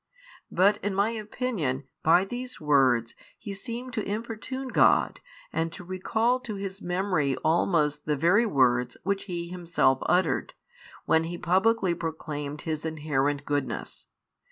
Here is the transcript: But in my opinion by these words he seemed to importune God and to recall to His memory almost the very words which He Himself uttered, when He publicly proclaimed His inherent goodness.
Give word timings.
But 0.49 0.77
in 0.77 0.95
my 0.95 1.11
opinion 1.11 1.83
by 2.01 2.25
these 2.25 2.59
words 2.59 3.13
he 3.37 3.53
seemed 3.53 3.93
to 3.93 4.03
importune 4.03 4.69
God 4.69 5.19
and 5.53 5.71
to 5.73 5.83
recall 5.83 6.39
to 6.39 6.55
His 6.55 6.81
memory 6.81 7.35
almost 7.45 8.07
the 8.07 8.15
very 8.17 8.47
words 8.47 8.97
which 9.03 9.25
He 9.25 9.49
Himself 9.49 9.99
uttered, 10.07 10.55
when 11.05 11.25
He 11.25 11.37
publicly 11.37 11.93
proclaimed 11.93 12.61
His 12.61 12.83
inherent 12.83 13.45
goodness. 13.45 14.07